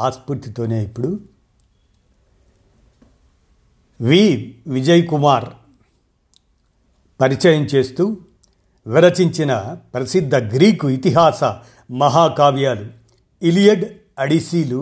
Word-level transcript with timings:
ఆస్ఫూర్తితోనే 0.00 0.84
ఇప్పుడు. 0.84 1.10
వి 4.00 4.20
విజయ్ 4.66 5.06
కుమార్ 5.06 5.48
పరిచయం 7.20 7.62
చేస్తూ 7.64 8.04
విరచించిన 8.86 9.52
ప్రసిద్ధ 9.94 10.34
గ్రీకు 10.54 10.88
ఇతిహాస 10.88 11.40
మహాకావ్యాలు 11.90 12.86
ఇలియడ్ 13.42 13.84
అడిసీలు 14.18 14.80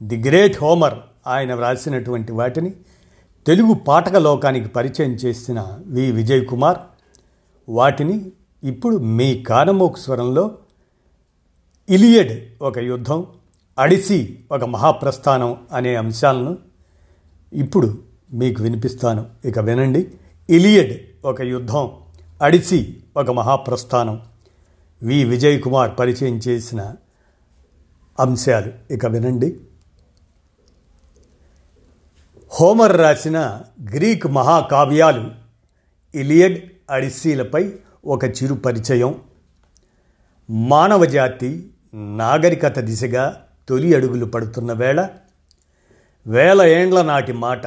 ది 0.00 0.16
గ్రేట్ 0.28 0.56
హోమర్ 0.62 0.96
ఆయన 1.26 1.54
వ్రాసినటువంటి 1.54 2.32
వాటిని 2.32 2.70
తెలుగు 3.46 3.74
పాఠక 3.74 4.16
లోకానికి 4.16 4.68
పరిచయం 4.68 5.10
చేసిన 5.14 5.60
వి 5.86 6.12
విజయ్ 6.12 6.46
కుమార్ 6.46 6.78
వాటిని 7.68 8.16
ఇప్పుడు 8.62 8.96
మీ 8.96 9.42
కానమోకు 9.42 9.98
స్వరంలో 9.98 10.44
ఇలియడ్ 11.88 12.34
ఒక 12.62 12.78
యుద్ధం 12.78 13.20
అడిసి 13.78 14.44
ఒక 14.52 14.64
మహాప్రస్థానం 14.64 15.56
అనే 15.72 15.94
అంశాలను 15.94 16.58
ఇప్పుడు 17.52 17.98
మీకు 18.32 18.62
వినిపిస్తాను. 18.62 19.26
ఇక 19.44 19.58
వినండి. 19.58 20.12
ఇలియడ్ 20.50 21.26
ఒక 21.26 21.40
యుద్ధం 21.40 21.90
అడిసి 22.42 23.02
ఒక 23.16 23.30
మహాప్రస్థానం. 23.30 24.20
వి. 25.02 25.24
విజయ్ 25.24 25.62
కుమార్ 25.62 25.90
పరిచయం 25.98 26.36
చేసిన 26.36 26.94
అంశాలు. 28.20 28.92
ఇక 28.92 29.06
వినండి. 29.06 29.60
హోమర్ 32.60 32.98
రాసిన 32.98 33.60
గ్రీక్ 33.90 34.26
మహాకావ్యాలు 34.26 35.30
ఇలియడ్ 36.14 36.70
అడిసీలపై 36.90 37.72
ఒక 38.06 38.24
చిరు 38.24 38.54
పరిచయం. 38.54 39.14
మానవజాతి 40.50 41.70
నాగరికత 41.94 42.78
దిశగా 42.78 43.40
తొలి 43.68 43.94
అడుగులు 43.94 44.24
పడుతున్న 44.24 44.72
వేళ 44.72 45.08
వేల 46.26 46.62
ఏండ్ల 46.62 47.02
నాటి 47.02 47.32
మాట 47.32 47.66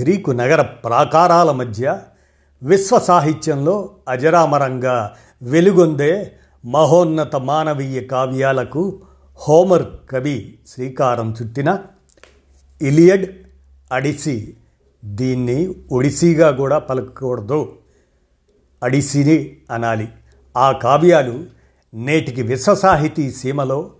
గ్రీకు 0.00 0.30
నగర 0.30 0.62
ప్రాకారాల 0.62 1.50
మధ్య 1.50 1.98
విశ్వ 2.62 2.98
సాహిత్యంలో 2.98 3.90
అజరామరంగా 4.08 5.16
వెలుగొందే 5.42 6.32
మహోన్నత 6.64 7.36
మానవీయ 7.36 8.00
కావ్యాలకు 8.00 9.02
హోమర్ 9.48 9.82
కవి 10.10 10.58
శ్రీకారం 10.68 11.34
చుట్టిన 11.42 11.78
ఇలియడ్ 12.82 13.26
అడిసి 13.92 14.56
దీన్ని 15.04 15.74
ఒడిసీగా 15.92 16.50
కూడా 16.50 16.78
పలకకూడదు. 16.78 17.76
అడిసిని 18.82 19.56
అనాలి. 19.70 20.08
ఆ 20.56 20.72
కావ్యాలు 20.72 21.44
నేటికి 21.94 22.42
విశ్వ 22.42 22.74
సాహితీ 22.74 23.30
సీమలో 23.30 23.90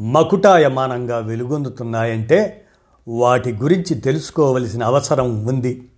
మకుటాయమానంగా 0.00 1.18
వెలుగొందుతున్నాయంటే 1.18 2.66
వాటి 3.08 3.52
గురించి 3.52 3.94
తెలుసుకోవలసిన 3.94 4.84
అవసరం 4.84 5.46
ఉంది. 5.46 5.90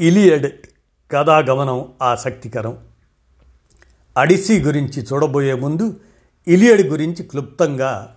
ఇలియడ్ 0.00 0.52
కథాగమనం 1.10 1.88
ఆసక్తికరం. 2.02 2.78
అడిసి 4.16 4.62
గురించి 4.62 5.02
చూడబోయే 5.02 5.54
ముందు 5.54 6.00
ఇలియడ్ 6.48 6.82
గురించి 6.82 7.24
క్లుప్తంగా. 7.24 8.16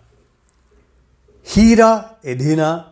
హీరా 1.46 2.06
ఎథినా 2.26 2.84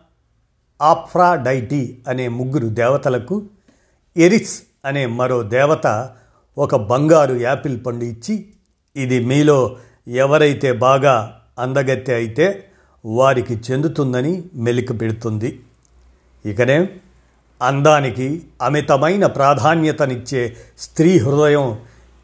ఆఫ్రాడైటీ 0.82 1.98
అనే 2.08 2.28
ముగ్గురు 2.28 2.68
దేవతలకు 2.68 3.42
ఎరిస్ 4.16 4.62
అనే 4.84 5.06
మరో 5.06 5.42
దేవత 5.42 6.10
ఒక 6.58 6.76
బంగారు 6.76 7.34
యాపిల్ 7.34 7.86
పండు 7.86 8.04
ఇచ్చి 8.04 8.46
ఇది 8.96 9.24
మీలో 9.24 9.76
ఎవరైతే 10.08 10.72
బాగా 10.72 11.37
అందగత్తె 11.58 12.14
అయితే 12.14 12.64
వారికి 13.04 13.54
చెందుతుందని 13.54 14.44
మెలిక 14.54 15.00
పెడుతుంది. 15.00 15.60
ఇకనే 16.44 16.88
అందానికి 17.62 18.42
అమితమైన 18.62 19.26
ప్రాధాన్యతనిచ్చే 19.26 20.56
స్త్రీ 20.78 21.18
హృదయం 21.18 21.78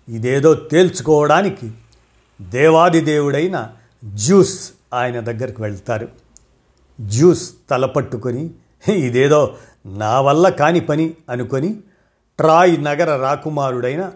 ఇదేదో 0.09 0.55
తేల్చుకోవడానికి 0.55 1.71
దేవాదిదేవుడైన 2.41 3.73
జ్యూస్ 4.05 4.73
ఆయన 4.93 5.21
దగ్గరికి 5.21 5.63
వెళ్తారు. 5.63 6.09
జ్యూస్ 7.01 7.53
తలపట్టుకొని 7.71 8.51
ఇదేదో 8.89 9.57
నా 9.87 10.21
వల్ల 10.21 10.49
కాని 10.49 10.81
పని 10.81 11.15
అనుకొని 11.31 11.81
ట్రాయ్ 12.39 12.85
నగర 12.85 13.17
రాకుమారుడైన 13.17 14.13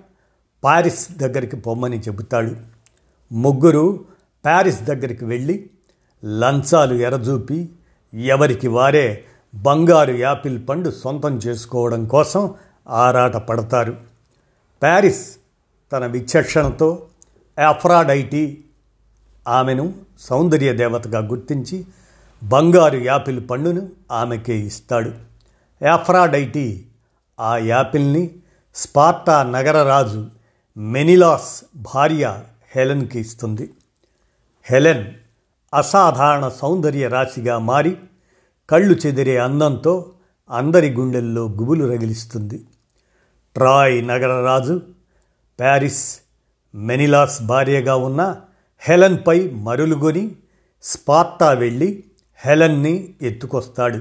పారిస్ 0.64 1.12
దగ్గరికి 1.12 1.56
పొమ్మని 1.56 1.98
చెబుతాడు. 1.98 2.56
ముగ్గురు 3.32 4.04
ప్యారిస్ 4.48 4.82
దగ్గరికి 4.82 5.24
వెళ్ళి 5.24 5.70
లంచాలు 6.24 6.94
ఎరజూపి 6.94 7.68
ఎవరికి 8.14 8.68
వారే 8.68 9.24
బంగారు 9.54 10.12
యాపిల్ 10.12 10.68
పండు 10.68 10.90
సొంతం 10.90 11.36
చేసుకోవడం 11.36 12.06
కోసం 12.06 12.54
ఆరాట 12.88 13.36
పడతారు. 13.36 13.96
ప్యారిస్ 14.82 15.36
తన 15.92 16.06
విచక్షణతో 16.06 17.06
ఆఫ్రాడైటీ 17.68 18.58
ఆమెను 19.48 19.94
సౌందర్య 20.20 20.72
దేవతగా 20.72 21.18
గుర్తించి 21.18 21.84
బంగారు 22.42 22.96
యాపిల్ 22.96 23.48
పండును 23.50 23.88
ఆమెకే 24.12 24.58
ఇస్తాడు. 24.58 25.12
యాఫ్రాడైటీ 25.82 26.84
ఆ 27.40 27.56
యాపిల్ని 27.56 28.30
స్పార్టా 28.74 29.42
నగరరాజు 29.42 30.26
మెనిలాస్ 30.76 31.64
భార్య 31.76 32.40
హెలెన్కి 32.76 33.20
ఇస్తుంది. 33.20 33.70
హెలెన్ 34.70 35.06
అసాధారణ 35.74 36.48
సౌందర్య 36.48 37.08
రాశిగా 37.08 37.58
మారి 37.58 37.96
కళ్ళు 38.70 38.94
చెదిరే 39.06 39.36
అందంతో 39.36 40.12
అందరి 40.50 40.94
గుండెల్లో 40.94 41.42
గుబులు 41.42 41.84
రగిలిస్తుంది. 41.84 42.66
ట్రాయ్ 43.54 44.08
నగరరాజు 44.08 44.82
ప్యారిస్ 45.60 46.18
మెనిలాస్ 46.74 47.42
భార్యగా 47.42 47.96
ఉన్న 47.96 48.36
హెలెన్పై 48.78 49.50
మరులుగొని 49.50 50.36
స్పార్టా 50.82 51.52
వెళ్ళి 51.52 52.04
హెలెన్ని 52.36 53.14
ఎత్తుకొస్తాడు. 53.22 54.00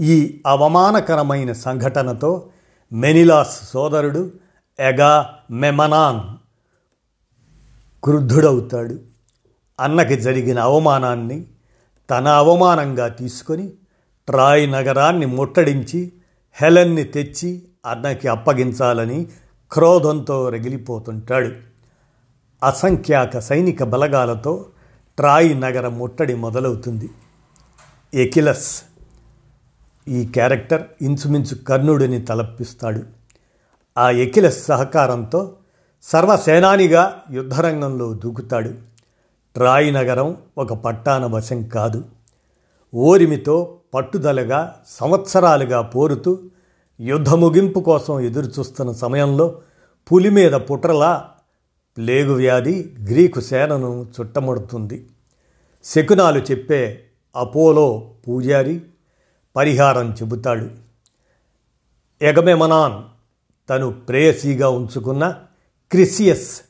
ఈ 0.00 0.42
అవమానకరమైన 0.46 1.52
సంఘటనతో 1.52 2.48
మెనిలాస్ 2.92 3.70
సోదరుడు 3.70 4.32
ఎగా 4.80 5.38
మెమనాన్ 5.50 6.20
క్రుద్ధుడవుతాడు. 8.04 9.11
అన్నకి 9.80 10.16
జరిగిన 10.20 10.58
అవమానాన్ని 10.58 11.46
తన 12.10 12.28
అవమానంగా 12.28 13.08
తీసుకొని 13.08 13.72
ట్రాయ్ 14.28 14.72
నగరాన్ని 14.72 15.26
ముట్టడించి 15.26 16.12
హెలెన్ని 16.52 17.04
తెచ్చి 17.04 17.62
అన్నకి 17.86 18.28
అప్పగించాలని 18.28 19.26
క్రోధంతో 19.72 20.48
రగిలిపోతుంటాడు. 20.48 21.52
అసంఖ్యాక 22.66 23.38
సైనిక 23.38 23.82
బలగాలతో 23.82 24.66
ట్రాయ్ 25.16 25.60
నగర 25.60 25.88
ముట్టడి 25.88 26.34
మొదలవుతుంది. 26.34 27.10
ఎకిలస్ 28.14 28.82
ఈ 30.08 30.24
క్యారెక్టర్ 30.26 30.82
ఇంచుమించు 31.02 31.54
కర్ణుడిని 31.54 32.22
తలపిస్తాడు. 32.22 33.02
ఆ 33.98 34.10
ఎకిలస్ 34.10 34.66
సహకారంతో 34.66 35.52
సర్వసేనానిగా 36.02 37.22
యుద్ధరంగంలో 37.30 38.12
దూకుతాడు. 38.12 38.91
ట్రాయ్ 39.56 39.94
నగరం 39.94 40.36
ఒక 40.58 40.72
పట్టాన 40.72 41.26
వశం 41.26 41.62
కాదు. 41.62 42.04
ఓరిమితో 42.94 43.78
పట్టుదలగా 43.94 44.80
సంవత్సరాలుగా 44.86 45.80
పోరుతూ 45.80 46.38
యుద్ధ 47.00 47.28
ముగింపు 47.28 47.80
కోసం 47.80 48.20
ఎదురుచూస్తున్న 48.20 48.92
సమయంలో 48.92 49.60
పులి 50.12 50.30
మీద 50.30 50.52
పుట్రలా 50.52 51.30
ప్లేగు 51.96 52.34
వ్యాధి 52.34 52.92
గ్రీకు 53.04 53.40
సేనను 53.40 54.06
చుట్టముడుతుంది. 54.20 55.08
శకునాలు 55.84 56.40
చెప్పే 56.40 57.04
అపోలో 57.36 58.14
పూజారి 58.28 58.80
పరిహారం 59.56 60.12
చెబుతాడు. 60.12 60.70
ఎగమెమనాన్ 62.22 63.02
తను 63.70 63.90
ప్రేయసీగా 63.90 64.68
ఉంచుకున్న 64.68 65.34
క్రిసియస్ 65.90 66.60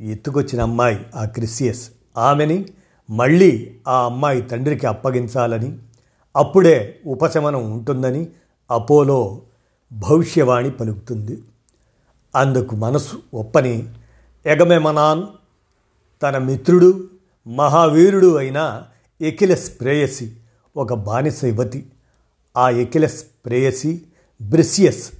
ఎత్తుకొచ్చిన 0.00 0.62
అమ్మాయి 0.62 1.06
ఆ 1.16 1.24
క్రిసియస్. 1.24 1.90
ఆమెని 2.16 2.66
మళ్ళీ 3.10 3.74
ఆ 3.88 4.04
అమ్మాయి 4.04 4.42
తండ్రికి 4.42 4.86
అప్పగించాలని 4.86 5.78
అప్పుడే 6.36 7.00
ఉపశమనం 7.06 7.72
ఉంటుందని 7.72 8.26
అపోలో 8.70 9.42
భవిష్యవాణి 9.92 10.70
పలుకుతుంది. 10.70 11.42
అందుకు 12.36 12.76
మనసు 12.76 13.22
ఒప్పని 13.34 13.88
ఎగమెమనాన్ 14.46 15.22
తన 16.22 16.38
మిత్రుడు 16.38 17.08
మహావీరుడు 17.46 18.36
అయిన 18.36 18.82
ఎకిలెస్ 19.20 19.80
ప్రేయసి 19.80 20.32
ఒక 20.76 20.94
బానిస 20.94 21.44
యువతి. 21.44 21.86
ఆ 22.56 22.70
ఎకిలెస్ 22.70 23.24
ప్రేయసి 23.44 24.02
బ్రిసియస్ 24.42 25.12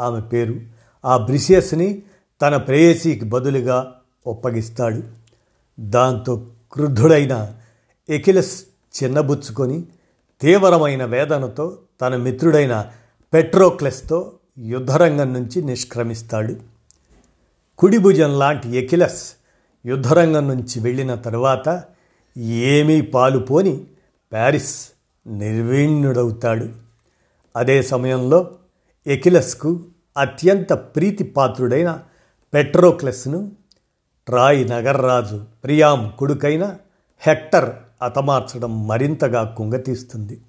ఆమె 0.00 0.20
పేరు. 0.20 0.60
ఆ 1.04 1.16
బ్రిసియస్ని 1.16 2.02
తన 2.42 2.56
ప్రేయసికి 2.56 3.24
బదులుగా 3.24 3.94
ఒప్పగిస్తాడు. 4.26 5.02
దాంతో 5.80 6.46
క్రుద్ధుడైన 6.72 7.54
ఎకిలెస్ 8.08 8.64
చిన్నబుచ్చుకొని 9.02 9.84
తీవ్రమైన 10.40 11.04
వేదనతో 11.04 11.78
తన 12.00 12.16
మిత్రుడైన 12.16 12.90
పెట్రోక్లెస్తో 13.34 14.32
యుద్ధరంగం 14.58 15.32
నుంచి 15.32 15.62
నిష్క్రమిస్తాడు. 15.62 16.56
కుడిభుజం 17.78 18.38
లాంటి 18.38 18.76
ఎకిలస్ 18.76 19.32
యుద్ధరంగం 19.86 20.48
నుంచి 20.48 20.80
వెళ్ళిన 20.80 21.14
తరువాత 21.14 21.84
ఏమీ 22.38 23.00
పాలుపోని 23.00 23.84
ప్యారిస్ 24.32 24.88
నిర్వీణ్యుడవుతాడు. 25.26 26.68
అదే 27.56 27.82
సమయంలో 27.82 28.50
ఎకిలస్కు 29.06 29.80
అత్యంత 30.18 30.72
ప్రీతిపాత్రుడైన 30.72 32.00
పెట్రోక్లెస్ను 32.54 33.52
ట్రాయ్ 34.26 34.70
నగర్రాజు 34.70 35.44
ప్రియాం 35.64 36.12
కొడుకైన 36.18 36.76
హెక్టర్ 37.20 37.74
అతమార్చడం 38.02 38.86
మరింతగా 38.86 39.54
కుంగతీస్తుంది. 39.58 40.40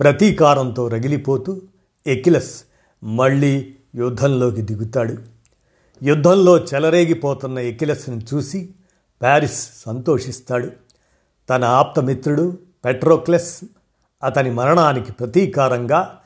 ప్రతీకారంతో 0.00 0.88
రగిలిపోతూ 0.88 1.60
ఎకిలస్ 2.06 2.64
మళ్ళీ 3.04 3.74
యుద్ధంలోకి 3.94 4.62
దిగుతాడు. 4.62 5.16
యుద్ధంలో 6.02 6.58
చెలరేగిపోతున్న 6.58 7.58
ఎకిలస్ని 7.58 8.26
చూసి 8.34 8.68
ప్యారిస్ 9.22 9.68
సంతోషిస్తాడు. 9.86 10.70
తన 11.50 11.64
ఆప్తమిత్రుడు 11.64 12.58
పెట్రోక్లెస్ 12.84 13.64
అతని 14.24 14.50
మరణానికి 14.50 15.12
ప్రతీకారంగా 15.12 16.18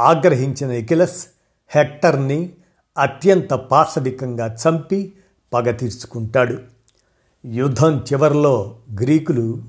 ఆగ్రహించిన 0.00 0.70
ఎకిలస్ 0.72 1.26
హెక్టర్ని 1.68 2.52
అత్యంత 2.98 3.50
పాశవికంగా 3.50 4.56
చంపి 4.68 5.12
పగ 5.54 5.70
తీర్చుకుంటాడు. 5.70 6.58
యుద్ధం 7.46 7.98
చివరిలో 7.98 8.76
గ్రీకులు 9.00 9.62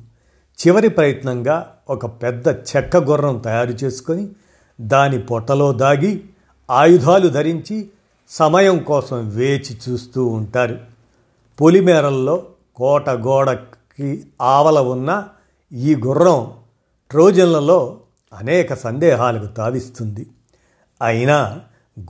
చివరి 0.60 0.90
ప్రయత్నంగా 0.90 1.58
ఒక 1.90 2.06
పెద్ద 2.06 2.48
చెక్క 2.48 2.98
గుర్రం 2.98 3.38
తయారు 3.38 3.72
చేసుకొని 3.72 4.30
దాని 4.82 5.20
పొట్టలో 5.20 5.72
దాగి 5.72 6.24
ఆయుధాలు 6.70 7.28
ధరించి 7.28 7.90
సమయం 8.30 8.78
కోసం 8.80 9.30
వేచి 9.30 9.78
చూస్తూ 9.90 10.26
ఉంటారు. 10.26 10.80
పొలిమేరల్లో 11.62 12.46
కోట 12.76 13.10
గోడకి 13.10 14.26
ఆవల 14.42 14.80
ఉన్న 14.80 15.28
ఈ 15.74 15.96
గుర్రం 15.96 16.52
ట్రోజన్లలో 17.12 18.00
అనేక 18.34 18.74
సందేహాలకు 18.74 19.46
తావిస్తుంది. 19.46 20.28
అయినా 21.02 21.62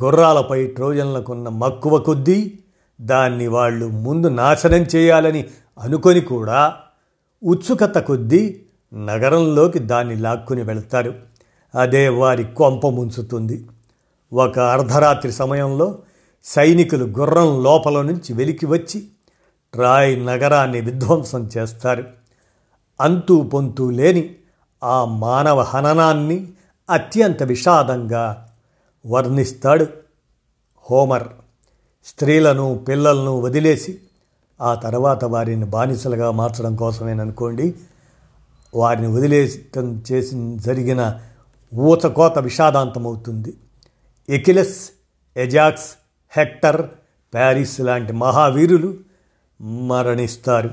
గుర్రాలపై 0.04 0.68
ట్రోజన్లకున్న 0.68 1.50
మక్కువ 1.50 2.00
కొద్దీ 2.00 2.60
దాన్ని 3.02 3.48
వాళ్ళు 3.48 3.88
ముందు 3.88 4.28
నాశనం 4.28 4.82
చేయాలని 4.96 5.46
అనుకొని 5.80 6.22
కూడా 6.22 6.76
ఉత్సుకత 7.44 7.98
కొద్దీ 7.98 8.62
నగరంలోకి 8.94 9.80
దాన్ని 9.80 10.16
లాక్కుని 10.16 10.62
వెళ్తారు. 10.62 11.14
అదే 11.76 12.10
వారి 12.10 12.44
కొంప 12.44 12.88
ముంచుతుంది. 12.88 13.68
ఒక 14.34 14.60
అర్ధరాత్రి 14.60 15.32
సమయంలో 15.32 15.98
సైనికులు 16.44 17.06
గుర్రం 17.06 17.64
లోపల 17.64 18.02
నుంచి 18.02 18.34
వెలికి 18.34 18.66
వచ్చి 18.66 19.08
ట్రాయ్ 19.74 20.26
నగరాన్ని 20.26 20.82
విధ్వంసం 20.82 21.50
చేస్తారు. 21.58 22.04
అంతూ 23.02 23.44
పొంతూ 23.44 23.90
లేని 23.90 24.36
ఆ 24.84 25.06
మానవ 25.06 25.62
హననాన్ని 25.62 26.48
అత్యంత 26.90 27.44
విషాదంగా 27.44 28.48
వర్ణిస్తాడు 29.08 29.88
హోమర్. 30.92 31.28
స్త్రీలను 32.06 32.86
పిల్లలను 32.88 33.42
వదిలేసి 33.42 34.00
ఆ 34.62 34.76
తర్వాత 34.76 35.26
వారిని 35.26 35.66
బానిసలుగా 35.66 36.32
మార్చడం 36.32 36.76
కోసమేననుకోండి 36.76 37.74
వారిని 38.76 39.08
వదిలేయటం 39.08 40.04
చేసి 40.12 40.58
జరిగిన 40.58 41.20
ఊచకోత 41.76 42.40
విషాదాంతమవుతుంది. 42.40 43.54
ఎకిలెస్ 44.30 44.90
ఎజాక్స్ 45.38 45.96
హెక్టర్ 46.38 46.90
ప్యారిస్ 47.34 47.82
లాంటి 47.82 48.14
మహావీరులు 48.14 48.94
మరణిస్తారు. 49.62 50.70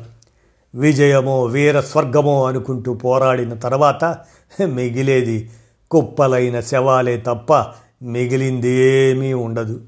విజయమో 0.74 1.44
వీర 1.44 1.80
స్వర్గమో 1.80 2.44
అనుకుంటూ 2.44 2.94
పోరాడిన 2.94 3.54
తర్వాత 3.54 4.18
మిగిలేది 4.66 5.50
కుప్పలైన 5.90 6.60
శవాలే 6.60 7.16
తప్ప 7.16 7.52
మిగిలింది 8.02 8.70
ఏమీ 8.70 9.32
ఉండదు. 9.32 9.80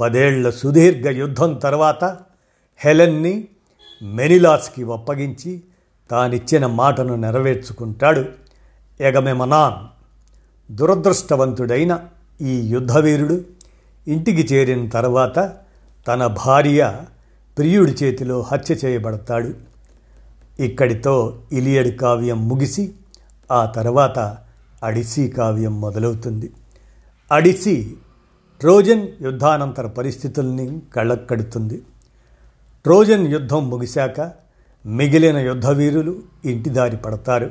పదేళ్ళ 0.00 0.50
సుదీర్ఘ 0.50 1.06
యుద్ధం 1.06 1.54
తర్వాత 1.54 2.04
హెలెన్ని 2.78 3.48
మెనిలాస్కి 4.02 4.82
ఒప్పగించి 4.82 5.62
తానిచ్చిన 6.10 6.66
మాటను 6.66 7.14
నెరవేర్చుకుంటాడు 7.14 8.24
ఎగమెమనాన్ 9.00 9.78
దురదృష్టవంతుడైన 10.74 12.00
ఈ 12.42 12.68
యుద్ధవీరుడు 12.68 13.44
ఇంటికి 14.08 14.54
చేరిన 14.54 14.88
తర్వాత 14.88 15.38
తన 16.08 16.26
భార్య 16.26 16.96
ప్రియుడి 17.58 17.92
చేతిలో 17.92 18.42
హత్య 18.42 18.74
చేయబడతాడు. 18.84 19.54
ఇక్కడితో 20.62 21.38
ఇలియడ్ 21.52 21.98
కావ్యం 21.98 22.48
ముగిసి 22.48 22.92
ఆ 23.52 23.66
తర్వాత 23.66 24.38
అడిసి 24.82 25.28
కావ్యం 25.28 25.80
మొదలవుతుంది. 25.80 26.50
అడిసి 27.32 27.96
ట్రోజన్ 28.60 29.08
యుద్ధానంతర 29.22 29.86
పరిస్థితుల్ని 29.86 30.82
కళ్ళక్కడుతుంది. 30.96 31.82
ట్రోజన్ 32.84 33.26
యుద్ధం 33.26 33.70
ముగిశాక 33.70 34.32
మిగిలిన 34.86 35.38
యుద్ధవీరులు 35.38 36.18
ఇంటిదారి 36.44 36.96
పడతారు. 36.96 37.50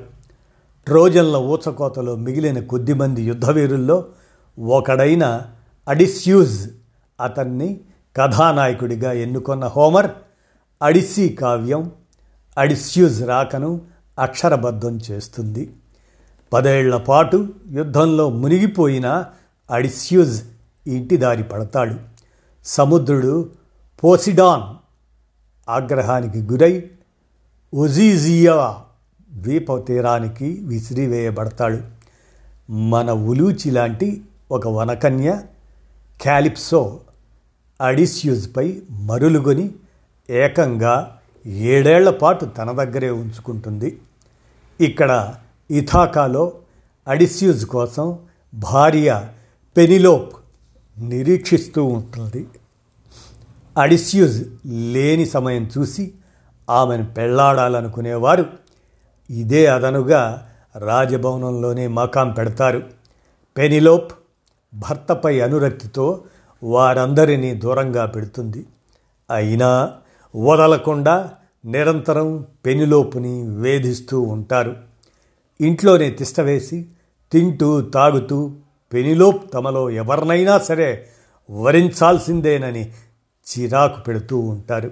ట్రోజన్ల 0.88 1.38
ఊచకోతలో 1.38 2.16
మిగిలిన 2.16 2.60
కొద్దిమంది 2.60 3.24
యుద్ధవీరుల్లో 3.24 4.06
ఒకడైన 4.60 5.42
అడిస్యూజ్ 5.88 6.69
అతన్ని 7.22 7.80
కథానాయకుడిగా 8.16 9.12
ఎన్నుకొన్న 9.12 9.66
హోమర్ 9.66 10.12
అడిస్సీ 10.81 11.30
కావ్యం 11.30 11.92
అడిస్యూజ్ 12.57 13.24
రాకను 13.24 13.81
అక్షరబద్ధం 14.19 15.00
చేస్తుంది. 15.12 15.74
పదేళ్ళ 16.54 16.98
పాటు 16.98 17.48
యుద్ధంలో 17.72 18.30
మునిగిపోయిన 18.30 19.26
అడిస్యూజ్ 19.72 20.44
ఇంటిదారి 20.87 21.44
పడతాడు. 21.44 21.95
సముద్రుడు 22.66 23.49
పోసిడాన్ 24.04 24.75
ఆగ్రహానికి 25.69 26.40
గురై 26.40 26.90
ఒజీజియా 27.73 28.81
ద్వీప 29.31 29.85
తీరానికి 29.85 30.61
విసిరివేయబడతాడు. 30.63 31.81
మన 32.71 33.11
ఉలూచి 33.11 33.71
లాంటి 33.71 34.21
ఒక 34.52 34.68
వనకన్య 34.68 35.42
క్యాలిప్సో 36.21 36.99
అడిస్యూజ్పై 37.81 38.81
మరులుగొని 38.90 39.75
ఏకంగా 40.30 41.18
ఏడేళ్ళ 41.45 42.09
పాటు 42.09 42.45
తన 42.45 42.71
దగ్గరే 42.71 43.09
ఉంచుకుంటుంది. 43.09 43.99
ఇక్కడ 44.81 45.35
ఇథాకాలో 45.71 46.54
అడిస్యూజ్ 47.07 47.66
కోసం 47.66 48.19
భార్య 48.54 49.30
పెనిలోప్ 49.78 50.33
నిరీక్షిస్తూ 50.97 51.85
ఉంటుంది. 51.85 52.47
అడిస్యూజ్ 53.78 54.47
లేని 54.66 55.26
సమయం 55.26 55.69
చూసి 55.78 56.14
ఆమెను 56.69 57.06
పెళ్ళాడాలనుకునేవారు. 57.06 58.45
ఇదే 59.30 59.66
అదనుగా 59.66 60.50
రాజభవనంలోనే 60.78 61.88
మకాం 61.88 62.31
పెడతారు. 62.31 62.83
పెనిలోప్ 63.57 64.14
భర్తపై 64.73 65.40
అనురక్తితో 65.40 66.23
వారందరినీ 66.64 67.54
దూరంగా 67.54 68.06
పెడుతుంది. 68.06 68.66
అయినా 69.31 69.94
వదలకుండా 70.35 71.31
నిరంతరం 71.66 72.45
పెనిలోపుని 72.66 73.44
వేధిస్తూ 73.44 74.21
ఉంటారు. 74.21 74.76
ఇంట్లోనే 75.62 76.09
తిష్టవేసి 76.09 76.85
తింటూ 77.31 77.81
తాగుతూ 77.81 78.52
పెనిలోప్ 78.94 79.54
తమలో 79.54 79.90
ఎవరినైనా 79.90 80.57
సరే 80.57 81.07
వరించాల్సిందేనని 81.50 82.92
చిరాకు 83.50 84.02
పెడుతూ 84.02 84.40
ఉంటారు. 84.40 84.92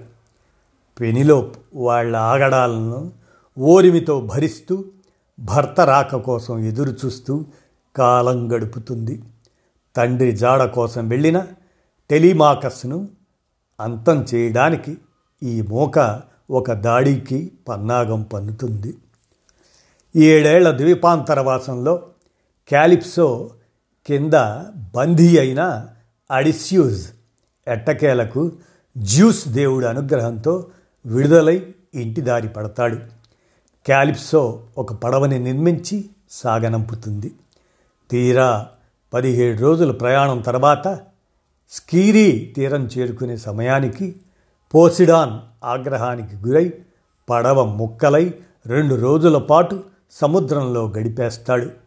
పెనిలోప్ 1.00 1.56
వాళ్ళ 1.74 2.16
ఆగడాలను 2.16 3.12
ఓరిమితో 3.58 4.20
భరిస్తూ 4.20 4.84
భర్త 5.40 5.80
రాక 5.80 6.16
కోసం 6.16 6.58
ఎదురు 6.58 6.90
చూస్తూ 7.04 7.44
కాలం 7.96 8.52
గడుపుతుంది. 8.52 9.22
తండ్రి 9.96 10.32
జాడ 10.32 10.64
కోసం 10.64 11.08
వెళ్ళిన 11.08 11.46
టెలిమాకస్ను 12.10 13.08
అంతం 13.80 14.26
చేయడానికి 14.34 14.98
ఈ 15.42 15.62
మూక 15.62 16.20
ఒక 16.50 16.72
దాడికి 16.72 17.52
పన్నాగం 17.68 18.22
పన్నుతుంది. 18.22 18.94
ఏడేళ్ళ 20.16 20.78
ద్వీపాంతరవాసంలో 20.78 22.02
క్యాలిప్సో 22.68 23.50
కింద 24.06 24.34
బందీ 24.94 25.38
అయిన 25.38 25.88
అడిస్యూజ్ 26.30 27.08
ఎట్టకేలకు 27.68 28.52
జ్యూస్ 28.98 29.48
దేవుడి 29.48 29.86
అనుగ్రహంతో 29.86 30.66
విడుదలై 31.06 31.66
ఇంటి 31.94 32.20
దారి 32.20 32.48
పడతాడు. 32.48 32.96
క్యాలిప్సో 33.86 34.62
ఒక 34.78 34.92
పడవని 34.92 35.38
నిర్మించి 35.38 36.04
సాగనంపుతుంది. 36.30 37.34
తీరా 38.10 38.66
పదిహేడు 39.14 39.60
రోజుల 39.60 39.92
ప్రయాణం 39.92 40.40
తర్వాత 40.40 41.00
స్కీరీ 41.70 42.52
తీరం 42.56 42.86
చేరుకునే 42.86 43.36
సమయానికి 43.36 44.16
పోసిడాన్ 44.74 45.38
ఆగ్రహానికి 45.64 46.36
గురై 46.36 46.72
పడవ 47.30 47.64
ముక్కలై 47.64 48.34
రెండు 48.66 48.94
రోజుల 48.94 49.38
పాటు 49.38 49.82
సముద్రంలో 50.10 50.88
గడిపేస్తాడు. 50.88 51.81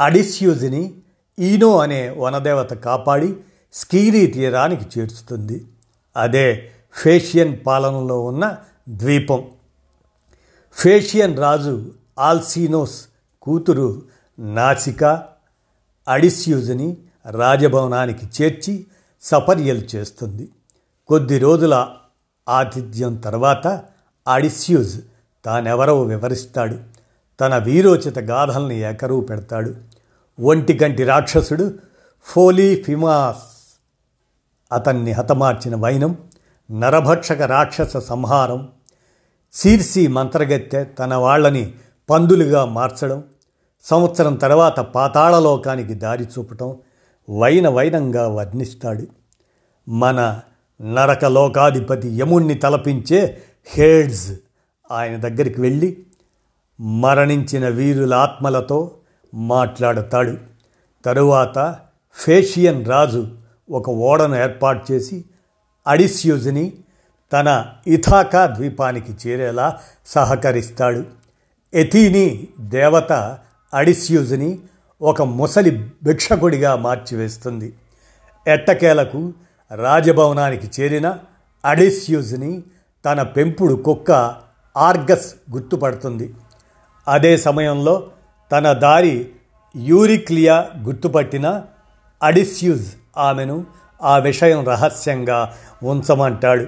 అడిస్యూజ్ని 0.00 0.94
ఈనో 1.38 1.78
అనే 1.78 2.10
వనదేవత 2.18 2.72
కాపాడి 2.72 3.36
స్కీరీ 3.72 4.26
తీరానికి 4.26 5.00
చేర్చుతుంది. 5.00 5.64
అదే 6.16 6.70
ఫేషియన్ 6.94 7.58
పాలనలో 7.66 8.24
ఉన్న 8.24 8.56
ద్వీపం. 8.88 9.44
ఫేషియన్ 10.72 11.38
రాజు 11.38 11.92
ఆల్సీనోస్ 12.18 13.06
కూతురు 13.42 14.02
నాసిక 14.38 15.04
అడిస్యూజ్ని 16.08 16.96
రాజభవనానికి 17.30 18.42
చేర్చి 18.42 18.86
సపర్యలు 19.22 19.78
చేస్తుంది. 19.78 20.48
కొద్ది 21.06 21.38
రోజుల 21.38 21.88
ఆతిథ్యం 22.48 23.16
తర్వాత 23.16 23.82
అడిస్యూజ్ 24.28 25.00
తానెవరో 25.44 26.02
వివరిస్తాడు. 26.02 26.93
తన 27.40 27.58
వీరోచిత 27.58 28.18
గాథల్ని 28.18 28.80
ఏకరువు 28.80 29.20
పెడతాడు. 29.20 29.74
ఒంటికంటి 30.40 31.04
రాక్షసుడు 31.04 31.74
ఫోలీ 32.22 32.82
ఫిమాస్. 32.82 33.78
అతన్ని 34.72 35.12
హతమార్చిన 35.12 35.76
వైనం 35.76 36.16
నరభక్షక 36.70 37.42
రాక్షస 37.42 37.96
సంహారం. 37.96 38.68
శీర్సి 39.52 40.06
మంత్రగత్తె 40.06 40.84
తన 40.84 41.14
వాళ్ళని 41.14 41.74
పందులుగా 42.10 42.64
మార్చడం. 42.64 43.24
సంవత్సరం 43.84 44.34
తర్వాత 44.34 44.80
పాతాళలోకానికి 44.80 45.94
దారి 45.94 46.24
చూపటం 46.24 46.76
వైన 47.38 47.68
వైనంగా 47.68 48.28
వర్ణిస్తాడు. 48.28 49.06
మన 49.88 50.40
నరకలోకాధిపతి 50.82 52.08
యముణ్ణి 52.08 52.54
తలపించే 52.54 53.42
హేడ్స్ 53.66 54.32
ఆయన 54.92 55.16
దగ్గరికి 55.16 55.60
వెళ్ళి 55.60 56.06
మరణించిన 56.80 57.68
వీరుల 57.68 58.14
ఆత్మలతో 58.14 58.90
మాట్లాడతాడు. 59.34 60.36
తరువాత 61.04 61.76
ఫేషియన్ 62.14 62.86
రాజు 62.86 63.28
ఒక 63.70 63.90
ఓడను 63.90 64.36
ఏర్పాటు 64.36 64.92
చేసి 64.92 65.24
అడిస్యూజ్ని 65.86 66.72
తన 67.32 67.66
ఇథాకా 67.86 68.46
ద్వీపానికి 68.46 69.28
చేరేలా 69.28 69.78
సహకరిస్తాడు. 70.06 71.04
ఎథీని 71.74 72.48
దేవత 72.60 73.38
అడిస్యూజ్ని 73.74 74.58
ఒక 75.02 75.22
ముసలి 75.22 75.90
భిక్షకుడిగా 76.04 76.76
మార్చివేస్తుంది. 76.76 77.74
ఎట్టకేలకు 78.46 79.32
రాజభవనానికి 79.74 80.82
చేరిన 80.82 81.18
అడిస్యూజ్ని 81.64 82.62
తన 83.04 83.22
పెంపుడు 83.22 83.74
కుక్క 83.74 84.34
ఆర్గస్ 84.76 85.34
గుర్తుపడుతుంది. 85.52 86.34
అదే 87.08 87.36
సమయంలో 87.36 88.06
తన 88.52 88.72
దారి 88.72 89.28
యూరిక్లియా 89.76 90.70
గుర్తుపట్టిన 90.82 91.62
అడిస్యూజ్ 92.22 92.86
ఆమెను 93.18 93.64
ఆ 94.02 94.18
విషయం 94.18 94.68
రహస్యంగా 94.68 95.52
ఉంచమంటాడు. 95.82 96.66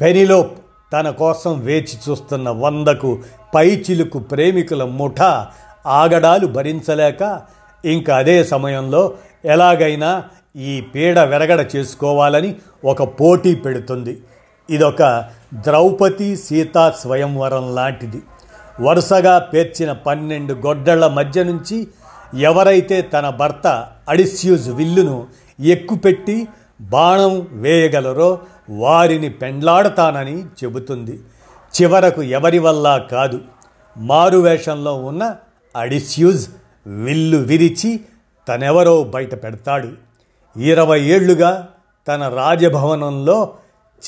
పెనిలోప్ 0.00 0.58
తన 0.92 1.10
కోసం 1.10 1.60
వేచి 1.60 2.10
చూస్తున్న 2.10 2.50
వందకు 2.50 3.22
పైచిలుకు 3.54 4.18
ప్రేమికుల 4.18 4.84
ముఠ 4.84 5.20
ఆగడాలు 5.86 6.46
భరించలేక 6.46 7.40
ఇంకా 7.84 8.16
అదే 8.16 8.44
సమయంలో 8.44 9.14
ఎలాగైనా 9.44 10.24
ఈ 10.56 10.80
పీడ 10.80 11.18
వెరగడ 11.18 11.66
చేసుకోవాలని 11.76 12.56
ఒక 12.84 13.02
పోటీ 13.02 13.54
పెడుతుంది. 13.54 14.20
ఇదొక 14.70 15.02
ద్రౌపది 15.54 16.36
సీతా 16.36 16.90
స్వయంవరం 16.90 17.74
లాంటిది. 17.74 18.22
వరుసగా 18.80 19.38
పేర్చిన 19.38 19.92
పన్నెండు 19.92 20.54
గొడ్డళ్ళ 20.54 21.06
మధ్య 21.06 21.44
నుంచి 21.44 21.88
ఎవరైతే 22.38 23.02
తన 23.02 23.28
భర్త 23.28 23.88
అడిస్యూజ్ 24.08 24.70
విల్లును 24.70 25.26
ఎక్కుపెట్టి 25.60 26.48
బాణం 26.80 27.48
వేయగలరో 27.52 28.38
వారిని 28.70 29.28
పెండ్లాడతానని 29.28 30.44
చెబుతుంది. 30.44 31.20
చివరకు 31.82 32.22
ఎవరి 32.22 32.58
వల్ల 32.58 33.06
కాదు. 33.10 33.40
మారువేషంలో 33.96 34.94
ఉన్న 34.94 35.36
అడిస్యూజ్ 35.76 36.48
విల్లు 36.86 37.36
విరిచి 37.36 38.00
తనెవరో 38.48 39.04
బయట 39.04 39.44
పెడతాడు. 39.44 39.88
ఇరవై 40.58 41.00
ఏళ్ళుగా 41.00 41.68
తన 42.08 42.28
రాజభవనంలో 42.28 43.52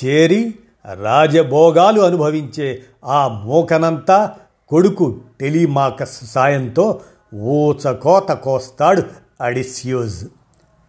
చేరి 0.04 0.54
రాజభోగాలు 1.02 2.00
అనుభవించే 2.00 2.82
ఆ 3.04 3.28
మూకనంతా 3.28 4.32
కొడుకు 4.68 5.20
టెలిమాకస్ 5.40 6.32
సాయంతో 6.32 7.00
ఊచకోత 7.34 8.28
కోస్తాడు 8.28 9.02
అడిస్యూజ్. 9.40 10.24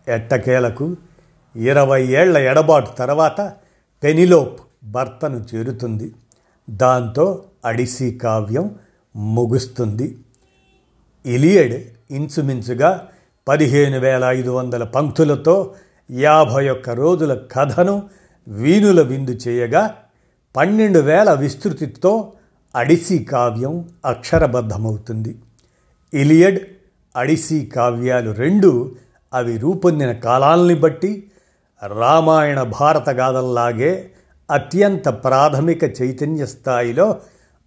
ఎట్టకేలకు 0.07 0.95
ఇరవై 1.55 2.07
ఏళ్ళ 2.07 2.37
ఎడబాటు 2.37 2.89
తర్వాత 2.91 3.53
పెనిలోప్ 4.03 4.61
భర్తను 4.83 5.45
చేరుతుంది. 5.55 6.13
దాంతో 6.69 7.43
అడిసి 7.65 8.11
కావ్యం 8.11 8.75
ముగుస్తుంది. 9.15 10.17
ఇలియడ్ 11.25 11.83
ఇంచుమించుగా 12.11 13.07
పదిహేను 13.47 13.99
వేల 13.99 14.23
ఐదు 14.23 14.49
వందల 14.49 14.83
పంక్తులతో 14.83 15.75
యాభై 16.11 16.69
ఒక్క 16.69 16.89
రోజుల 16.89 17.33
కథను 17.33 18.03
వీణుల 18.47 19.01
విందు 19.01 19.31
చేయగా 19.31 19.95
పన్నెండు 20.55 20.99
వేల 20.99 21.33
విస్తృతితో 21.33 22.33
అడిసి 22.75 23.17
కావ్యం 23.23 23.89
అక్షరబద్ధమవుతుంది. 24.05 25.35
ఇలియడ్ 26.13 26.59
అడిసి 27.15 27.65
కావ్యాలు 27.65 28.31
రెండు 28.31 28.91
అవి 29.33 29.57
రూపొందిన 29.57 30.11
కాలాల్ని 30.11 30.75
బట్టి 30.75 31.23
రామాయణ 31.87 32.63
భారత 32.63 33.09
గాథల్లాగే 33.09 34.11
అత్యంత 34.51 35.09
ప్రాథమిక 35.09 35.83
చైతన్య 35.83 36.45
స్థాయిలో 36.45 37.15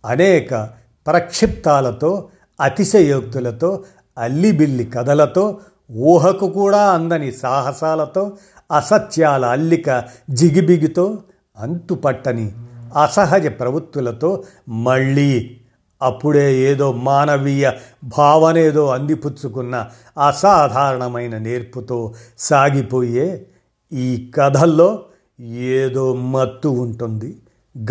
అనేక 0.04 0.70
ప్రక్షిప్తాలతో 1.06 2.28
అతిశయోక్తులతో 2.60 3.84
అల్లిబిల్లి 4.18 4.84
కథలతో 4.84 5.60
ఊహకు 5.92 6.50
కూడా 6.50 6.92
అందని 6.92 7.32
సాహసాలతో 7.32 8.36
అసత్యాల 8.72 9.44
అల్లిక 9.44 10.04
జిగిబిగితో 10.30 11.18
అంతుపట్టని 11.58 12.52
అసహజ 12.96 13.46
ప్రవృత్తులతో 13.46 14.44
మళ్ళీ 14.68 15.56
అప్పుడే 16.02 16.58
ఏదో 16.58 16.92
మానవీయ 16.92 17.72
భావనేదో 18.04 18.88
అందిపుచ్చుకున్న 18.88 19.90
అసాధారణమైన 20.28 21.38
నేర్పుతో 21.38 22.14
సాగిపోయే 22.38 23.46
ఈ 23.92 24.30
కథల్లో 24.34 25.04
ఏదో 25.40 26.14
మత్తు 26.14 26.68
ఉంటుంది 26.68 27.36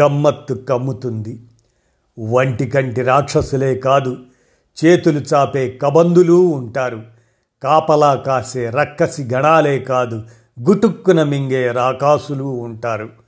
గమ్మత్తు 0.02 0.54
కమ్ముతుంది. 0.54 1.40
వంటి 2.20 2.68
కంటి 2.68 3.02
రాక్షసులే 3.02 3.76
కాదు 3.76 4.18
చేతులు 4.86 5.20
చాపే 5.20 5.80
కబందులు 5.82 6.34
ఉంటారు. 6.34 7.02
కాపలా 7.64 8.16
కాసే 8.16 8.70
రక్కసి 8.70 9.24
గణాలే 9.34 9.80
కాదు 9.80 10.24
గుటుక్కున 10.70 11.24
మింగే 11.24 11.72
రాకాసులు 11.72 12.44
ఉంటారు. 12.44 13.25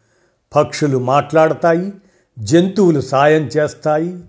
పక్షులు 0.56 0.98
మాట్లాడతాయి 0.98 1.94
జంతువులు 2.40 3.02
సాయం 3.02 3.42
చేస్తాయి 3.42 4.20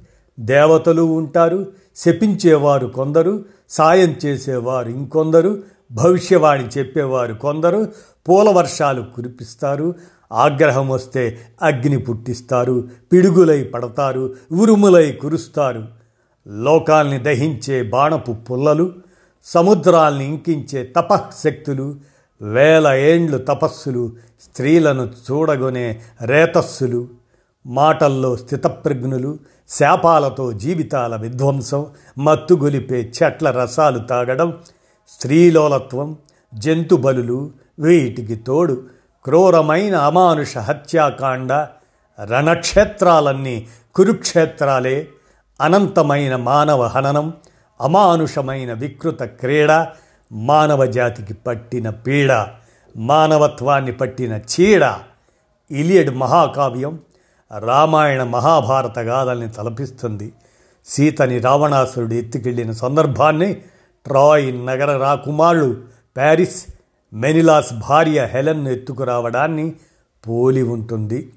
దేవతలు 0.40 1.02
ఉంటారు 1.02 1.66
శపించేవారు 1.96 2.86
కొందరు 2.86 3.44
సాయం 3.70 4.16
చేసేవారు 4.24 4.88
ఇంకొందరు 4.88 5.62
భవిష్యవాణి 5.92 6.68
చెప్పేవారు 6.78 7.34
కొందరు 7.34 7.88
పూల 8.28 8.48
వర్షాలు 8.50 9.02
కురిపిస్తారు 9.02 9.94
ఆగ్రహం 10.32 10.88
వస్తే 10.88 11.38
అగ్ని 11.62 11.98
పుట్టిస్తారు 11.98 12.88
పిడుగులై 13.12 13.64
పడతారు 13.64 14.34
ఉరుములై 14.52 15.12
కురుస్తారు. 15.12 15.84
లోకాల్ని 16.48 17.18
దహించే 17.18 17.82
బాణపు 17.82 18.32
పుల్లలు 18.32 18.92
సముద్రాల్ని 19.44 20.24
ఇంకించే 20.24 20.82
తపశక్తులు 20.96 21.96
వేల 22.40 22.86
ఏండ్లు 22.86 23.38
తపస్సులు 23.48 24.02
స్త్రీలను 24.42 25.04
చూడగొనే 25.24 25.86
రేతస్సులు 26.22 27.00
మాటల్లో 27.66 28.36
స్థితప్రజ్ఞులు 28.36 29.32
శాపాలతో 29.70 30.52
జీవితాల 30.52 31.14
విధ్వంసం 31.16 31.82
మత్తుగొలిపే 32.18 33.00
చెట్ల 33.16 33.50
రసాలు 33.50 33.98
తాగడం 33.98 34.50
స్త్రీలోలత్వం 35.12 36.08
జంతుబలులు 36.52 37.38
వీటికి 37.78 38.36
తోడు 38.42 38.76
క్రూరమైన 39.24 39.96
అమానుష 39.96 40.58
హత్యాకాండ 40.58 41.52
రణక్షేత్రాలన్నీ 42.18 43.56
కురుక్షేత్రాలే 43.96 44.96
అనంతమైన 45.60 46.36
మానవ 46.36 46.82
హననం 46.86 47.26
అమానుషమైన 47.80 48.72
వికృత 48.72 49.22
క్రీడ 49.22 49.72
మానవ 50.32 50.86
జాతికి 50.86 51.34
పట్టిన 51.34 51.90
పీడ 51.90 52.32
మానవత్వాన్ని 52.96 53.92
పట్టిన 53.92 54.32
చీడ 54.32 54.94
ఇలియడ్ 55.70 56.14
మహాకావ్యం 56.14 56.98
రామాయణ 57.58 58.22
మహాభారత 58.22 58.98
గాథల్ని 58.98 59.48
తలపిస్తుంది. 59.48 60.32
సీతని 60.84 61.38
రావణాసురుడు 61.38 62.14
ఎత్తుకెళ్ళిన 62.14 62.70
సందర్భాన్ని 62.70 63.54
ట్రాయ్ 64.06 64.66
నగర 64.66 64.96
రాకుమారుడు 64.96 65.80
ప్యారిస్ 66.16 66.66
మెనిలాస్ 67.12 67.72
భార్య 67.72 68.24
హెలెన్ను 68.24 68.70
ఎత్తుకురావడాన్ని 68.70 69.72
పోలి 70.28 70.62
ఉంటుంది. 70.62 71.32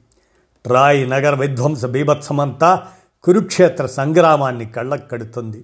ట్రాయ్ 0.65 1.09
నగర 1.09 1.35
విధ్వంస 1.35 1.85
బీభత్సమంతా 1.85 2.87
కురుక్షేత్ర 3.23 3.85
సంగ్రామాన్ని 3.85 4.65
కళ్ళక్కడుతుంది. 4.65 5.63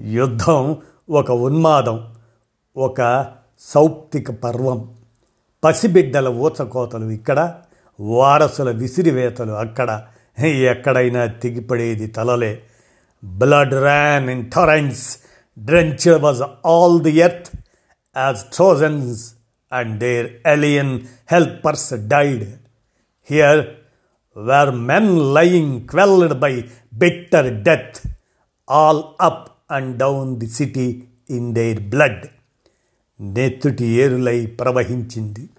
యుద్ధం 0.00 0.76
ఒక 1.10 1.30
ఉన్మాదం. 1.30 2.08
ఒక 2.76 3.26
సౌప్తిక 3.60 4.30
పర్వం. 4.30 4.94
పసిబిడ్డల 5.64 6.28
ఊచకోతలు 6.28 7.10
ఇక్కడ 7.10 7.54
వారసుల 8.00 8.70
విసిరివేతలు 8.70 9.52
అక్కడ. 9.52 10.02
ఎక్కడైనా 10.42 11.26
తెగిపడేది 11.26 12.06
తలలే. 12.06 12.62
Blood 13.24 13.72
ran 13.72 14.28
in 14.28 14.50
torrents 14.50 15.18
drench 15.58 16.20
was 16.20 16.42
all 16.66 17.00
the 17.00 17.16
earth 17.16 17.50
as 18.16 18.56
thousands 18.56 19.34
and 19.72 20.00
their 20.00 20.28
alien 20.46 21.00
helpers 21.32 21.94
died 21.94 22.44
here 23.30 23.68
where 24.36 24.70
men 24.70 25.34
lying 25.34 25.88
quelled 25.88 26.34
by 26.34 26.64
bitter 26.94 27.62
death 27.62 28.06
all 28.68 29.02
up 29.20 29.46
and 29.70 29.98
down 29.98 30.38
the 30.38 30.46
city 30.46 31.02
in 31.30 31.54
their 31.54 31.80
blood 31.82 32.39
నెత్తుటి 33.20 33.84
ఏరులై 33.84 34.46
ప్రవహించింది 34.46 35.50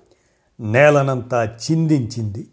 నేలనంతా 0.59 1.45
చిందించింది. 1.45 2.47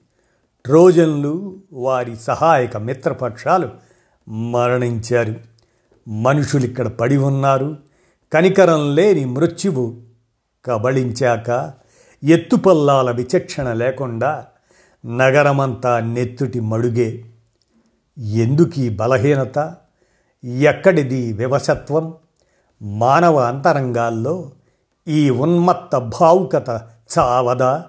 ట్రోజన్లు 0.64 1.56
వారి 1.72 2.16
సహాయక 2.16 2.76
మిత్రపక్షాలు 2.76 3.70
మరణించారు. 4.30 5.34
మనుషులు 6.08 6.64
ఇక్కడ 6.64 6.88
పడి 6.88 7.16
ఉన్నారు. 7.16 7.76
కనికరం 8.32 8.94
లేని 8.94 9.24
మృత్యువు 9.24 9.96
కబళించాక 10.64 11.72
ఎత్తుపల్లాల 12.24 13.10
విచక్షణ 13.10 13.72
లేకుండా 13.72 14.46
నగరమంతా 15.06 16.00
నెత్తుటి 16.00 16.60
మడుగే. 16.60 17.24
ఎందుకీ 18.18 18.88
బలహీనత? 18.88 19.74
ఎక్కడిది 20.44 21.32
వివసత్వం 21.32 22.14
మానవ 22.82 23.36
అంతరంగాల్లో 23.36 24.50
ఈ 25.08 25.30
ఉన్మత్త 25.30 25.98
భావుకత 25.98 26.82
చావదా? 27.18 27.84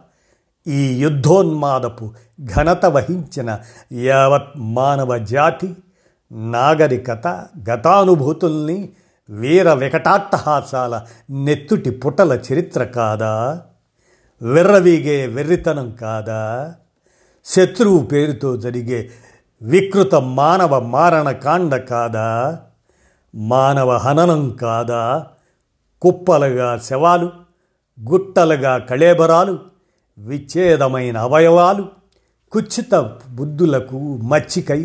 ఈ 0.67 1.01
యుద్ధోన్మాదపు 1.01 2.13
ఘనత 2.43 2.85
వహించిన 2.85 3.59
యావత్ 3.93 4.49
మానవ 4.55 5.17
జాతి 5.17 5.75
నాగరికత 6.31 7.27
గతానుభూతుల్ని 7.69 8.89
వీర 9.29 9.73
వికటాట్టహాసాల 9.73 11.01
నెత్తుటి 11.29 11.89
పుటల 11.89 12.39
చరిత్ర 12.53 12.83
కాదా? 12.83 13.61
విర్రవీగే 14.41 15.27
వెర్రితనం 15.27 15.91
కాదా? 15.91 16.73
శత్రువు 17.45 17.99
పేరుతో 17.99 18.57
జరిగే 18.57 19.09
వికృత 19.61 20.15
మానవ 20.15 20.79
మారణకాండ 20.79 21.75
కాదా? 21.75 22.59
మానవ 23.35 23.97
హననం 23.97 24.49
కాదా? 24.49 25.27
కుప్పలుగా 26.01 26.69
శవాలు 26.77 27.31
గుట్టలుగా 27.97 28.77
కళేబరాలు 28.89 29.55
విచ్ఛేదమైన 30.17 31.17
అవయవాలు 31.17 31.83
కుచ్చిత 32.53 32.95
బుద్ధులకు 33.29 33.99
మచ్చికై 34.23 34.81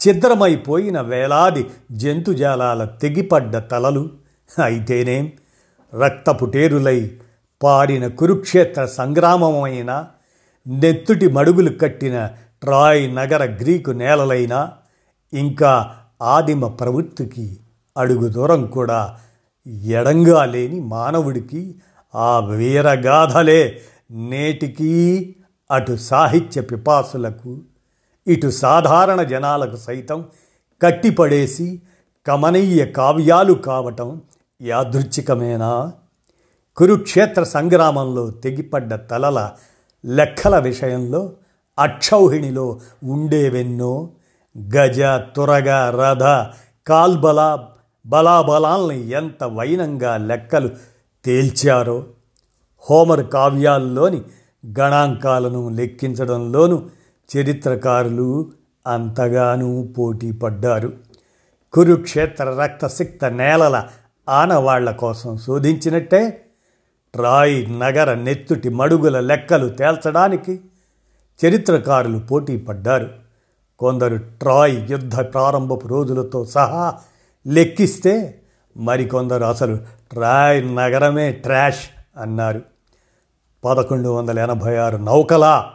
ఛిద్రమైపోయిన 0.00 1.00
వేలాది 1.00 1.62
జంతుజాలాల 1.92 2.84
తెగిపడ్డ 3.02 3.56
తలలు 3.56 4.10
అయితేనేం 4.58 5.32
రక్తపుటేరులై 5.92 6.98
పాడిన 7.62 8.06
కురుక్షేత్ర 8.08 8.86
సంగ్రామమైన 8.86 9.90
నెత్తుటి 10.66 11.26
మడుగులు 11.28 11.72
కట్టిన 11.80 12.16
ట్రాయ్ 12.60 13.14
నగర 13.14 13.44
గ్రీకు 13.60 13.90
నేలలైనా 13.90 14.60
ఇంకా 15.32 15.72
ఆదిమ 16.22 16.66
ప్రవృత్తికి 16.66 17.46
అడుగు 17.96 18.28
దూరం 18.28 18.66
కూడా 18.66 19.00
ఎడంగా 19.66 20.44
లేని 20.44 20.80
మానవుడికి 20.80 21.74
ఆ 22.14 22.38
వీరగాథలే 22.38 23.80
నేటికీ 24.10 25.34
అటు 25.70 25.96
సాహిత్య 25.96 26.60
పిపాసులకు 26.60 27.58
ఇటు 28.26 28.50
సాధారణ 28.50 29.22
జనాలకు 29.22 29.76
సైతం 29.76 30.24
కట్టిపడేసి 30.82 31.82
కమనీయ 32.26 32.84
కావ్యాలు 32.86 33.52
కావటం 33.52 34.22
యాదృచ్ఛికమేనా? 34.62 35.92
కురుక్షేత్ర 36.76 37.42
సంగ్రామంలో 37.42 38.30
తెగిపడ్డ 38.30 38.94
తలల 38.94 39.50
లెక్కల 40.06 40.58
విషయంలో 40.58 41.32
అక్షౌహిణిలో 41.78 42.80
ఉండేవెన్నో? 43.04 44.10
గజ 44.74 45.00
తురగ 45.36 45.70
రథ 45.70 46.50
కాల్బల 46.86 47.66
బలాబలాల్ని 48.06 49.10
ఎంత 49.10 49.44
వైనంగా 49.44 50.16
లెక్కలు 50.16 50.70
తేల్చారో 51.24 52.04
హోమర్ 52.90 53.26
కావ్యాల్లోని 53.26 54.22
గణాంకాలను 54.78 55.68
లెక్కించడంలోనూ 55.68 56.82
చరిత్రకారులు 57.36 58.52
అంతగానూ 58.86 59.82
పోటీ 59.82 60.32
పడ్డారు. 60.32 60.92
కురుక్షేత్ర 61.72 62.44
రక్తసిక్త 62.44 63.24
నేలల 63.24 63.84
ఆనవాళ్ళ 64.28 64.90
కోసం 64.90 65.36
శోధించినట్టే 65.36 66.46
ట్రాయ్ 67.14 67.80
నగర 67.80 68.14
నెత్తుటి 68.14 68.68
మడుగుల 68.68 69.20
లెక్కలు 69.20 69.68
తేల్చడానికి 69.68 70.60
చరిత్రకారులు 71.46 72.18
పోటీ 72.18 72.56
పడ్డారు. 72.56 73.10
కొందరు 73.78 74.16
ట్రాయ్ 74.16 74.90
యుద్ధ 74.90 75.16
ప్రారంభపు 75.20 75.88
రోజులతో 75.88 76.44
సహా 76.44 76.98
లెక్కిస్తే 77.46 78.42
మరికొందరు 78.76 79.44
అసలు 79.44 79.78
ట్రాయ్ 80.10 80.76
నగరమే 80.76 81.32
ట్రాష్ 81.32 81.88
అన్నారు. 82.16 82.62
పదకొండు 83.64 84.08
వందల 84.08 84.38
ఎనభై 84.38 84.76
ఆరు 84.76 84.96
నౌకలా 84.96 85.72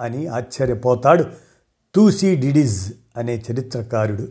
అని 0.00 0.26
ఆశ్చర్యపోతాడు 0.26 1.24
తూసి 1.94 2.36
డిడిజ్ 2.36 2.92
అనే 3.16 3.42
చరిత్రకారుడు. 3.52 4.28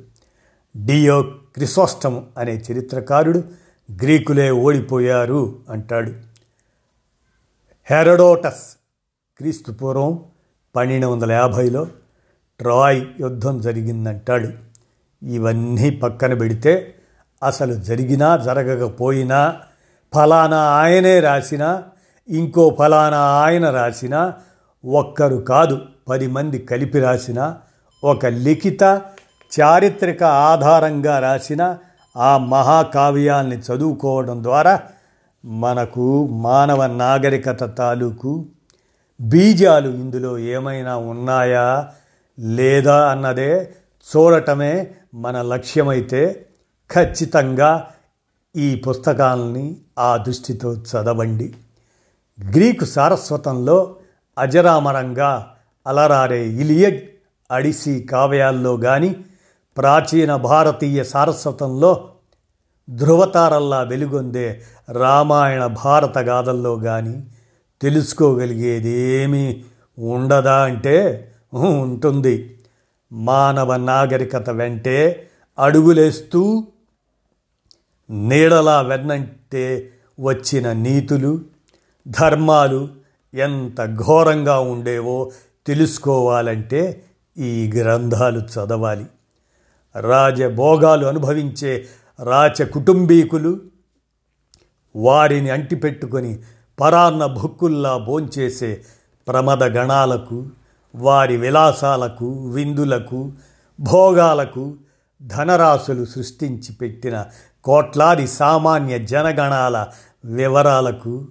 డియో 0.86 1.22
క్రిసోస్టమ్ 1.24 2.22
అనే 2.38 2.64
చరిత్రకారుడు 2.72 3.44
గ్రీకులే 3.92 4.52
ఓడిపోయారు 4.52 5.56
అంటాడు. 5.70 6.12
హెరడోటస్ 7.86 8.78
క్రీస్తు 9.38 9.72
పూర్వం 9.72 10.24
పన్నెండు 10.76 11.08
వందల 11.08 11.32
యాభైలో 11.32 11.88
ట్రాయ్ 12.60 13.08
యుద్ధం 13.20 13.62
జరిగిందంటాడు. 13.62 14.65
ఇవన్నీ 15.26 15.90
పక్కన 15.90 16.34
పెడితే 16.34 16.94
అసలు 17.44 17.74
జరిగినా 17.74 18.38
జరగకపోయినా 18.38 19.56
ఫలానా 20.14 20.58
ఆయనే 20.58 21.20
రాసినా 21.20 21.84
ఇంకో 22.30 22.76
ఫలానా 22.80 23.18
ఆయన 23.18 23.70
రాసినా 23.70 24.34
ఒక్కరు 24.86 25.36
కాదు 25.36 25.82
పది 26.08 26.28
మంది 26.28 26.58
కలిపి 26.60 27.00
రాసిన 27.00 27.56
ఒక 28.04 28.26
లిఖిత 28.26 28.84
చారిత్రక 29.52 30.24
ఆధారంగా 30.24 31.20
రాసిన 31.20 31.78
ఆ 32.18 32.38
మహాకావ్యాల్ని 32.38 33.58
చదువుకోవడం 33.58 34.44
ద్వారా 34.44 34.82
మనకు 35.46 36.28
మానవ 36.28 36.86
నాగరికత 36.86 37.78
తాలూకు 37.78 38.46
బీజాలు 39.22 39.90
ఇందులో 39.90 40.38
ఏమైనా 40.38 40.98
ఉన్నాయా 40.98 41.88
లేదా 42.40 43.06
అన్నదే 43.10 43.70
చూడటమే 44.08 44.96
మన 45.16 45.42
లక్ష్యమైతే 45.42 46.46
ఖచ్చితంగా 46.94 47.90
ఈ 48.56 48.76
పుస్తకాలని 48.76 49.78
ఆ 50.00 50.18
దృష్టితో 50.18 50.74
చదవండి. 50.74 51.54
గ్రీకు 52.52 52.86
సారస్వతంలో 52.86 53.96
అజరామరంగా 54.40 55.54
అలరారే 55.88 56.50
ఇలియడ్ 56.50 57.02
అడిసి 57.52 58.08
కావ్యాల్లో 58.12 58.78
కానీ 58.78 59.16
ప్రాచీన 59.78 60.36
భారతీయ 60.36 61.04
సారస్వతంలో 61.04 62.12
ధృవతారల్లా 62.90 63.82
వెలుగొందే 63.82 64.62
రామాయణ 64.92 65.66
భారత 65.66 66.18
గాథల్లో 66.18 66.76
కానీ 66.76 67.24
తెలుసుకోగలిగేదేమీ 67.82 69.64
ఉండదా 70.00 70.64
అంటే 70.64 71.28
ఉంటుంది. 71.56 72.55
మానవ 73.12 73.76
నాగరికత 73.76 74.50
వెంటే 74.50 75.30
అడుగులేస్తూ 75.60 76.68
నీడలా 78.10 78.82
వెన్నంటే 78.82 79.90
వచ్చిన 80.20 80.72
నీతులు 80.72 81.42
ధర్మాలు 82.08 82.88
ఎంత 83.34 83.86
ఘోరంగా 83.86 84.60
ఉండేవో 84.60 85.32
తెలుసుకోవాలంటే 85.68 87.06
ఈ 87.38 87.72
గ్రంథాలు 87.76 88.40
చదవాలి. 88.40 89.06
రాజభోగాలు 90.00 91.06
అనుభవించే 91.06 91.86
రాచ 92.24 92.66
కుటుంబీకులు 92.66 93.62
వారిని 94.96 95.50
అంటిపెట్టుకొని 95.50 96.40
పరాన్న 96.80 97.26
భుక్కుల్లా 97.26 97.98
భోంచేసే 97.98 98.84
ప్రమద 99.28 99.64
గణాలకు 99.64 100.46
వారి 100.96 101.38
విలాసాలకు 101.38 102.48
విందులకు 102.48 103.32
భోగాలకు 103.80 104.74
ధనరాశులు 105.24 106.06
సృష్టించి 106.06 106.74
పెట్టిన 106.74 107.26
కోట్లాది 107.64 108.28
సామాన్య 108.28 109.00
జనగణాల 109.00 109.88
వివరాలకు 110.26 111.28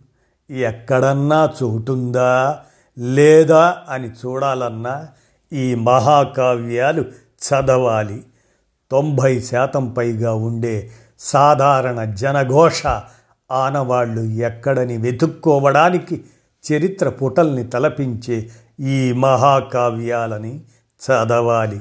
ఎక్కడన్నా 0.50 1.53
చోటుందా 1.62 2.59
లేదా 2.98 3.77
అని 3.88 4.09
చూడాలన్నా 4.09 5.09
ఈ 5.53 5.74
మహాకావ్యాలు 5.74 7.05
చదవాలి. 7.44 8.24
తొంభై 8.90 9.40
శాతం 9.40 9.92
పైగా 9.92 10.35
ఉండే 10.35 10.90
సాధారణ 11.18 12.05
జనఘోష 12.05 12.87
ఆనవాళ్ళు 13.53 14.20
ఎక్కడని 14.20 14.98
వెతుక్కోవడానికి 14.98 16.24
చరిత్ర 16.72 17.09
పుటల్ని 17.09 17.64
తలపించే 17.64 18.50
ఈ 18.80 19.12
మహాకావ్యాలని 19.12 20.60
చదవాలి. 21.00 21.80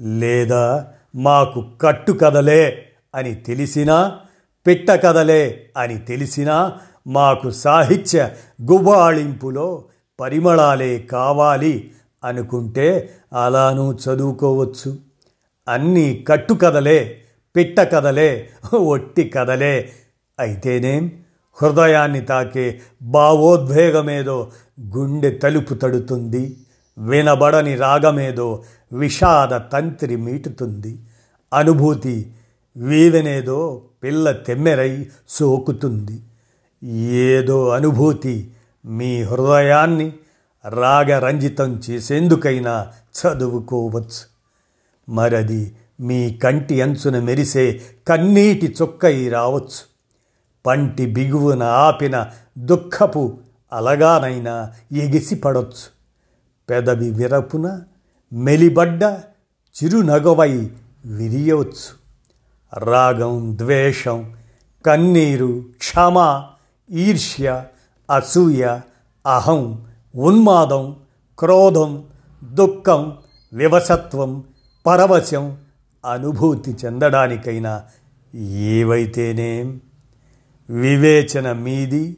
లేదా 0.00 0.86
మాకు 1.16 1.64
కట్టు 1.82 2.12
కథలే 2.12 2.86
అని 3.14 3.34
తెలిసినా 3.34 4.18
పిట్ట 4.66 4.90
కథలే 4.90 5.70
అని 5.76 5.98
తెలిసినా 5.98 6.80
మాకు 7.06 7.50
సాహిత్య 7.50 8.30
గుబాళింపులో 8.62 9.84
పరిమళాలే 10.20 10.98
కావాలి 10.98 11.90
అనుకుంటే 12.24 13.10
అలానూ 13.32 13.92
చదువుకోవచ్చు. 13.92 14.98
అన్నీ 15.68 16.24
కట్టు 16.28 16.54
కథలే 16.54 17.20
పిట్ట 17.56 17.80
కథలే 17.80 18.48
ఒట్టి 18.74 19.28
కథలే 19.28 19.92
అయితేనేం? 20.40 21.23
హృదయాన్ని 21.62 22.20
తాకే 22.20 22.80
భావోద్వేగమేదో 23.02 24.50
గుండె 24.96 25.30
తలుపు 25.30 25.74
తడుతుంది 25.74 26.56
వినబడని 26.98 27.74
రాగమేదో 27.74 28.62
విషాద 28.92 29.72
తంత్రి 29.72 30.16
మీటుతుంది 30.16 30.98
అనుభూతి 31.54 32.32
వీవెనేదో 32.76 33.82
పిల్ల 34.02 34.32
తెమ్మెరై 34.32 35.06
సోకుతుంది. 35.28 36.20
ఏదో 37.00 37.68
అనుభూతి 37.68 38.50
మీ 38.86 39.22
హృదయాన్ని 39.22 40.12
రాగరంజితం 40.68 41.82
చేసేందుకైనా 41.90 42.88
చదువుకోవచ్చు. 43.20 44.22
మరది 45.08 45.76
మీ 46.00 46.34
కంటి 46.34 46.82
అంచున 46.82 47.18
మెరిసే 47.18 47.80
కన్నీటి 48.08 48.76
చొక్కై 48.82 49.28
రావచ్చు. 49.28 49.93
పంటి 50.66 51.06
బిగువున 51.06 51.62
ఆపిన 51.62 52.30
దుఃఖపు 52.58 53.38
అలగానైనా 53.72 54.72
ఎగిసిపడొచ్చు. 54.92 55.84
పెదవి 56.68 57.10
విరపున 57.10 57.82
మెలిబడ్డ 58.32 59.04
చిరునగవై 59.76 60.70
విరియవచ్చు 61.04 61.88
రాగం 62.72 63.58
ద్వేషం 63.58 64.34
కన్నీరు 64.86 65.64
క్షమ 65.78 66.16
ఈర్ష్య 66.90 67.64
అసూయ 68.10 68.80
అహం 69.26 69.86
ఉన్మాదం 70.16 70.96
క్రోధం 71.38 72.04
దుఃఖం 72.44 73.18
వివసత్వం 73.52 74.44
పరవశం 74.86 75.56
అనుభూతి 76.04 76.76
చెందడానికైనా 76.84 77.82
ఏవైతేనేం 78.60 79.80
వివేచన 80.70 81.52
మీది 81.52 82.16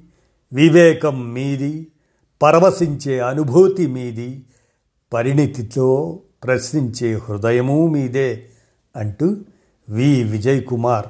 వివేకం 0.52 1.32
మీది 1.32 1.87
పరవశించే 2.42 3.20
అనుభూతి 3.20 3.87
మీది 3.87 4.44
పరిణితితో 5.12 6.20
ప్రశ్నించే 6.44 7.14
హృదయము 7.14 7.87
మీదే 7.88 8.48
అంటూ 8.96 9.37
వి. 9.88 10.22
విజయ్ 10.24 10.64
కుమార్ 10.64 11.06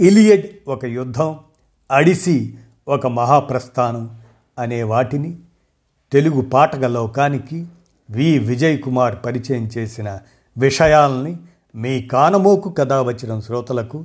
ఇలియడ్ 0.00 0.46
ఒక 0.68 0.84
యుద్ధం 0.84 1.38
అడిసి 1.90 2.54
ఒక 2.88 3.06
మహాప్రస్థానం 3.06 4.20
అనే 4.58 4.82
వాటిని 4.82 5.38
తెలుగు 6.12 6.40
పాటక 6.40 6.84
లోకానికి 6.84 7.66
వి. 8.10 8.38
విజయ్ 8.38 8.82
కుమార్ 8.82 9.16
పరిచయం 9.26 9.70
చేసిన 9.78 10.18
విషయాల్ని 10.58 11.36
మీ 11.74 12.02
కానమోకు 12.02 12.70
కథ 12.70 12.92
వచ్చిన 12.92 13.40
శ్రోతలకు 13.40 14.04